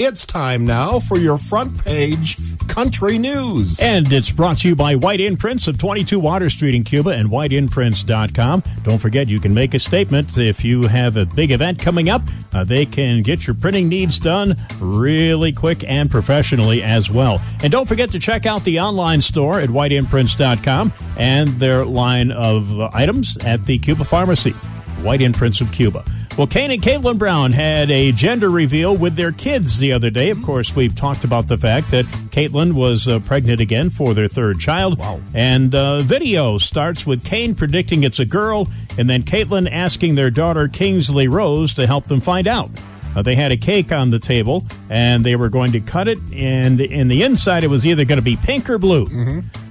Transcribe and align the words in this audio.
It's 0.00 0.24
time 0.24 0.64
now 0.64 1.00
for 1.00 1.18
your 1.18 1.38
front 1.38 1.84
page 1.84 2.36
country 2.68 3.18
news. 3.18 3.80
And 3.80 4.12
it's 4.12 4.30
brought 4.30 4.58
to 4.58 4.68
you 4.68 4.76
by 4.76 4.94
White 4.94 5.20
Imprints 5.20 5.66
of 5.66 5.76
22 5.76 6.20
Water 6.20 6.48
Street 6.48 6.76
in 6.76 6.84
Cuba 6.84 7.10
and 7.10 7.28
whiteimprints.com. 7.28 8.62
Don't 8.84 8.98
forget, 8.98 9.26
you 9.26 9.40
can 9.40 9.52
make 9.52 9.74
a 9.74 9.80
statement 9.80 10.38
if 10.38 10.64
you 10.64 10.82
have 10.82 11.16
a 11.16 11.26
big 11.26 11.50
event 11.50 11.80
coming 11.80 12.08
up. 12.08 12.22
Uh, 12.52 12.62
they 12.62 12.86
can 12.86 13.22
get 13.22 13.44
your 13.44 13.54
printing 13.54 13.88
needs 13.88 14.20
done 14.20 14.54
really 14.78 15.50
quick 15.50 15.82
and 15.88 16.08
professionally 16.08 16.80
as 16.80 17.10
well. 17.10 17.42
And 17.64 17.72
don't 17.72 17.88
forget 17.88 18.12
to 18.12 18.20
check 18.20 18.46
out 18.46 18.62
the 18.62 18.78
online 18.78 19.20
store 19.20 19.58
at 19.58 19.68
whiteimprints.com 19.68 20.92
and 21.18 21.48
their 21.58 21.84
line 21.84 22.30
of 22.30 22.80
items 22.94 23.36
at 23.38 23.64
the 23.66 23.80
Cuba 23.80 24.04
Pharmacy, 24.04 24.54
White 25.02 25.20
Imprints 25.20 25.60
of 25.60 25.70
Cuba. 25.72 26.04
Well, 26.36 26.46
Kane 26.46 26.70
and 26.70 26.80
Katelyn 26.80 27.18
Brown 27.18 27.50
had 27.50 27.90
a 27.90 28.12
gender 28.12 28.48
reveal 28.48 28.96
with 28.96 29.16
their 29.16 29.32
kids 29.32 29.80
the 29.80 29.92
other 29.92 30.08
day. 30.08 30.30
Of 30.30 30.40
course, 30.44 30.76
we've 30.76 30.94
talked 30.94 31.24
about 31.24 31.48
the 31.48 31.58
fact 31.58 31.90
that 31.90 32.04
Katelyn 32.30 32.74
was 32.74 33.08
uh, 33.08 33.18
pregnant 33.18 33.60
again 33.60 33.90
for 33.90 34.14
their 34.14 34.28
third 34.28 34.60
child. 34.60 35.00
Wow. 35.00 35.20
And 35.34 35.74
uh, 35.74 35.98
video 35.98 36.56
starts 36.58 37.04
with 37.04 37.24
Kane 37.24 37.56
predicting 37.56 38.04
it's 38.04 38.20
a 38.20 38.24
girl, 38.24 38.68
and 38.96 39.10
then 39.10 39.24
Katelyn 39.24 39.68
asking 39.68 40.14
their 40.14 40.30
daughter 40.30 40.68
Kingsley 40.68 41.26
Rose 41.26 41.74
to 41.74 41.88
help 41.88 42.04
them 42.04 42.20
find 42.20 42.46
out. 42.46 42.70
Uh, 43.16 43.22
they 43.22 43.34
had 43.34 43.50
a 43.50 43.56
cake 43.56 43.90
on 43.90 44.10
the 44.10 44.20
table, 44.20 44.64
and 44.90 45.24
they 45.24 45.34
were 45.34 45.48
going 45.48 45.72
to 45.72 45.80
cut 45.80 46.06
it, 46.06 46.18
and 46.32 46.80
in 46.80 47.08
the 47.08 47.24
inside, 47.24 47.64
it 47.64 47.68
was 47.68 47.84
either 47.84 48.04
going 48.04 48.18
to 48.18 48.22
be 48.22 48.36
pink 48.36 48.70
or 48.70 48.78
blue. 48.78 49.06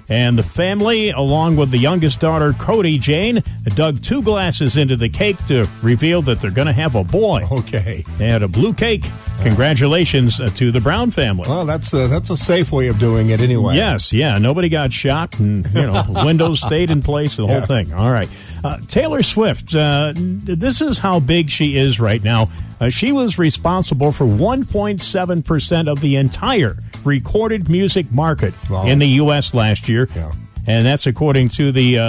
And 0.09 0.37
the 0.37 0.43
family, 0.43 1.09
along 1.09 1.57
with 1.57 1.71
the 1.71 1.77
youngest 1.77 2.21
daughter, 2.21 2.53
Kodi 2.53 2.99
Jane, 2.99 3.43
dug 3.75 4.01
two 4.01 4.21
glasses 4.21 4.77
into 4.77 4.95
the 4.95 5.09
cake 5.09 5.37
to 5.47 5.67
reveal 5.81 6.21
that 6.23 6.39
they're 6.39 6.51
going 6.51 6.67
to 6.67 6.73
have 6.73 6.95
a 6.95 7.03
boy. 7.03 7.43
Okay. 7.51 8.03
They 8.17 8.29
had 8.29 8.43
a 8.43 8.47
blue 8.47 8.73
cake. 8.73 9.05
Congratulations 9.41 10.39
uh, 10.39 10.49
to 10.55 10.71
the 10.71 10.81
Brown 10.81 11.11
family. 11.11 11.47
Well, 11.47 11.65
that's 11.65 11.93
a, 11.93 12.07
that's 12.07 12.29
a 12.29 12.37
safe 12.37 12.71
way 12.71 12.87
of 12.87 12.99
doing 12.99 13.29
it 13.29 13.41
anyway. 13.41 13.75
Yes, 13.75 14.11
yeah. 14.11 14.37
Nobody 14.37 14.69
got 14.69 14.91
shot, 14.91 15.37
and 15.39 15.65
you 15.73 15.83
know, 15.83 16.03
windows 16.25 16.61
stayed 16.61 16.89
in 16.89 17.01
place. 17.01 17.37
The 17.37 17.45
whole 17.45 17.61
thing. 17.61 17.93
All 17.93 18.11
right. 18.11 18.29
Uh, 18.63 18.77
Taylor 18.87 19.23
Swift. 19.23 19.75
Uh, 19.75 20.11
this 20.15 20.81
is 20.81 20.97
how 20.97 21.19
big 21.19 21.49
she 21.49 21.75
is 21.75 21.99
right 21.99 22.23
now. 22.23 22.49
Uh, 22.79 22.89
she 22.89 23.11
was 23.11 23.37
responsible 23.39 24.11
for 24.11 24.25
1.7 24.25 25.43
percent 25.45 25.87
of 25.87 26.01
the 26.01 26.15
entire 26.15 26.77
recorded 27.03 27.69
music 27.69 28.11
market 28.11 28.53
Wow. 28.69 28.85
in 28.85 28.99
the 28.99 29.07
U.S. 29.07 29.53
last 29.53 29.87
year. 29.89 30.07
Yeah. 30.15 30.31
And 30.67 30.85
that's 30.85 31.07
according 31.07 31.49
to 31.49 31.71
the 31.71 31.97
uh, 31.97 32.03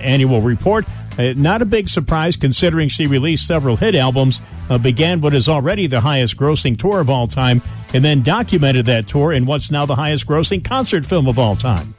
annual 0.00 0.40
report. 0.40 0.86
Uh, 1.18 1.34
not 1.36 1.60
a 1.62 1.66
big 1.66 1.88
surprise 1.88 2.36
considering 2.36 2.88
she 2.88 3.06
released 3.06 3.46
several 3.46 3.76
hit 3.76 3.94
albums, 3.94 4.40
uh, 4.70 4.78
began 4.78 5.20
what 5.20 5.34
is 5.34 5.48
already 5.48 5.86
the 5.86 6.00
highest 6.00 6.36
grossing 6.36 6.78
tour 6.78 7.00
of 7.00 7.10
all 7.10 7.26
time, 7.26 7.60
and 7.92 8.02
then 8.04 8.22
documented 8.22 8.86
that 8.86 9.06
tour 9.08 9.32
in 9.32 9.44
what's 9.44 9.70
now 9.70 9.84
the 9.84 9.96
highest 9.96 10.26
grossing 10.26 10.64
concert 10.64 11.04
film 11.04 11.26
of 11.28 11.38
all 11.38 11.54
time. 11.56 11.94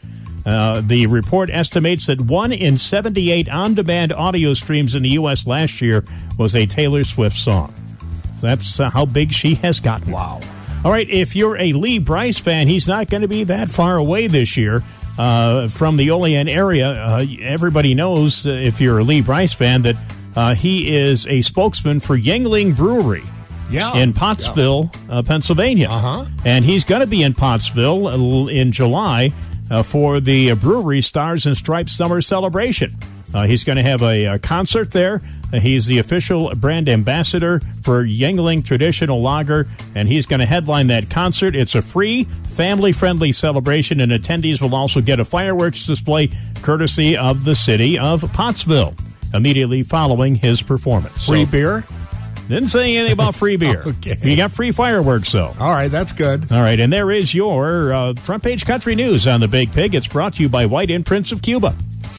Uh, 0.46 0.82
the 0.82 1.06
report 1.08 1.50
estimates 1.50 2.08
that 2.08 2.22
one 2.22 2.52
in 2.52 2.78
78 2.78 3.50
on 3.50 3.74
demand 3.74 4.12
audio 4.14 4.54
streams 4.54 4.96
in 4.96 5.04
the 5.04 5.10
U.S. 5.10 5.46
last 5.46 5.82
year 5.82 6.04
was 6.38 6.56
a 6.56 6.66
Taylor 6.66 7.04
Swift 7.04 7.36
song. 7.38 7.74
That's 8.42 8.80
uh, 8.80 8.90
how 8.90 9.06
big 9.06 9.34
she 9.34 9.56
has 9.56 9.80
gotten. 9.80 10.12
Wow. 10.12 10.40
All 10.86 10.92
right, 10.92 11.10
if 11.10 11.36
you're 11.36 11.58
a 11.58 11.74
Lee 11.74 12.00
Brice 12.00 12.40
fan, 12.40 12.68
he's 12.70 12.88
not 12.88 13.10
going 13.10 13.22
to 13.22 13.28
be 13.28 13.44
that 13.46 13.70
far 13.70 13.98
away 13.98 14.28
this 14.28 14.56
year 14.56 14.82
uh, 15.18 15.68
from 15.68 15.98
the 15.98 16.10
Olean 16.12 16.48
area. 16.48 16.90
Uh, 16.90 17.26
everybody 17.42 17.94
knows, 17.96 18.48
uh, 18.48 18.52
if 18.52 18.80
you're 18.80 19.00
a 19.00 19.04
Lee 19.04 19.20
Brice 19.22 19.54
fan, 19.54 19.82
that 19.82 19.98
uh, 20.38 20.56
he 20.56 20.96
is 20.96 21.28
a 21.28 21.42
spokesman 21.42 22.00
for 22.00 22.18
Yuengling 22.18 22.78
Brewery 22.78 23.24
Yeah. 23.70 23.98
in 23.98 24.14
Pottsville, 24.14 24.90
uh, 25.10 25.22
Pennsylvania. 25.22 25.90
Uh-huh. 25.90 26.26
And 26.46 26.64
he's 26.64 26.86
going 26.86 27.02
to 27.02 27.08
be 27.08 27.24
in 27.24 27.34
Pottsville 27.34 28.48
in 28.48 28.72
July 28.72 29.34
uh, 29.70 29.84
for 29.84 30.20
the 30.20 30.54
brewery 30.54 31.02
Stars 31.02 31.46
and 31.46 31.56
Stripes 31.56 31.92
Summer 31.92 32.22
Celebration. 32.22 32.96
Uh, 33.34 33.46
he's 33.46 33.64
going 33.64 33.76
to 33.78 33.84
have 33.84 34.02
a, 34.02 34.26
uh 34.26 34.38
concert 34.40 34.90
there. 34.92 35.22
Uh, 35.54 35.60
he's 35.60 35.86
the 35.86 36.00
official 36.00 36.54
brand 36.56 36.90
ambassador 36.90 37.60
for 37.84 38.04
Yuengling 38.04 38.66
Traditional 38.66 39.22
Lager, 39.22 39.68
and 39.94 40.08
he's 40.08 40.26
going 40.26 40.40
to 40.40 40.48
headline 40.48 40.88
that 40.88 41.10
concert. 41.12 41.56
It's 41.56 41.76
a 41.76 41.82
free, 41.82 42.24
family 42.24 42.92
friendly 42.92 43.32
celebration, 43.32 44.00
and 44.02 44.12
attendees 44.12 44.62
will 44.62 44.74
also 44.74 45.00
get 45.00 45.20
a 45.20 45.26
fireworks 45.26 45.86
display 45.86 46.30
courtesy 46.64 47.16
of 47.16 47.46
the 47.46 47.54
city 47.56 48.00
of 48.00 48.22
Pottsville 48.34 48.96
immediately 49.32 49.84
following 49.84 50.34
his 50.34 50.64
performance. 50.64 51.28
Free 51.28 51.46
So- 51.46 51.52
beer? 51.52 51.84
Didn't 52.56 52.70
say 52.70 52.96
anything 52.98 53.14
about 53.14 53.36
free 53.36 53.56
beer. 53.58 53.84
Okay. 54.00 54.18
You 54.22 54.36
got 54.36 54.52
free 54.52 54.72
fireworks, 54.72 55.32
though. 55.32 55.54
All 55.60 55.72
right, 55.72 55.90
that's 55.90 56.14
good. 56.14 56.52
All 56.52 56.62
right, 56.62 56.80
and 56.80 56.92
there 56.92 57.12
is 57.12 57.34
your 57.34 57.92
uh, 57.94 58.14
front 58.16 58.44
page 58.44 58.66
country 58.66 58.96
news 58.96 59.28
on 59.28 59.40
the 59.40 59.48
Big 59.48 59.72
Pig. 59.72 59.96
It's 59.96 60.08
brought 60.08 60.36
to 60.36 60.44
you 60.44 60.50
by 60.50 60.66
White 60.66 60.90
Imprints 60.90 61.32
of 61.32 61.42
Cuba. 61.42 61.76